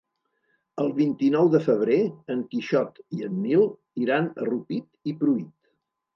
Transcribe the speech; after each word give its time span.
El 0.83 0.87
vint-i-nou 0.99 1.51
de 1.55 1.61
febrer 1.67 1.97
en 2.37 2.41
Quixot 2.55 2.99
i 3.19 3.23
en 3.29 3.37
Nil 3.43 3.67
iran 4.07 4.33
a 4.35 4.49
Rupit 4.51 5.15
i 5.15 5.17
Pruit. 5.23 5.49